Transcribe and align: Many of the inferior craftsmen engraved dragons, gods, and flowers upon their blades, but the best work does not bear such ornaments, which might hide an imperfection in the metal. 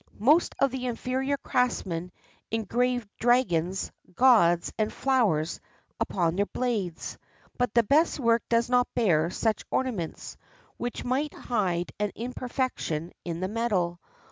Many 0.17 0.39
of 0.57 0.71
the 0.71 0.87
inferior 0.87 1.37
craftsmen 1.37 2.11
engraved 2.49 3.07
dragons, 3.19 3.91
gods, 4.15 4.73
and 4.79 4.91
flowers 4.91 5.59
upon 5.99 6.35
their 6.35 6.47
blades, 6.47 7.19
but 7.59 7.71
the 7.75 7.83
best 7.83 8.19
work 8.19 8.41
does 8.49 8.67
not 8.67 8.91
bear 8.95 9.29
such 9.29 9.63
ornaments, 9.69 10.37
which 10.77 11.05
might 11.05 11.35
hide 11.35 11.91
an 11.99 12.11
imperfection 12.15 13.11
in 13.25 13.41
the 13.41 13.47
metal. 13.47 13.99